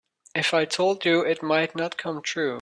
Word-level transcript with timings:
If 0.33 0.55
I 0.55 0.65
told 0.65 1.05
you 1.05 1.21
it 1.21 1.43
might 1.43 1.75
not 1.75 1.95
come 1.95 2.23
true. 2.23 2.49